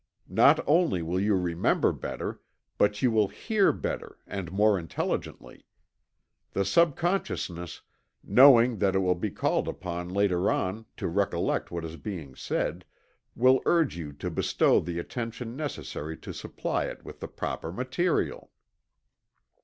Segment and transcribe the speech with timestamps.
[0.33, 2.41] Not only will you remember better,
[2.79, 5.63] but you will hear better and more intelligently.
[6.53, 7.81] The subconsciousness,
[8.23, 12.83] knowing that it will be called upon later on to recollect what is being said,
[13.35, 18.49] will urge you to bestow the attention necessary to supply it with the proper material.